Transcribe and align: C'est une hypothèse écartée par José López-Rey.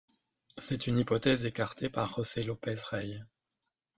C'est 0.57 0.87
une 0.87 0.97
hypothèse 0.97 1.45
écartée 1.45 1.87
par 1.91 2.11
José 2.15 2.41
López-Rey. 2.41 3.21